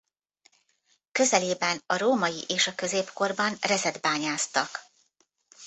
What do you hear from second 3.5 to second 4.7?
rezet bányásztak.